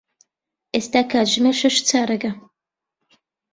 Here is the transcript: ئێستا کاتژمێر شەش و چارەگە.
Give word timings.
ئێستا 0.73 1.01
کاتژمێر 1.11 1.55
شەش 1.61 1.75
و 1.81 1.85
چارەگە. 1.89 2.31